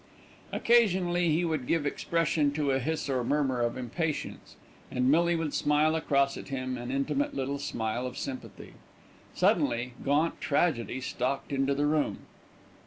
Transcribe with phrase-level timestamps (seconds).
[0.51, 4.55] Occasionally he would give expression to a hiss or murmur of impatience,
[4.89, 8.73] and Millie would smile across at him an intimate little smile of sympathy.
[9.35, 12.25] Suddenly, gaunt tragedy stalked into the room.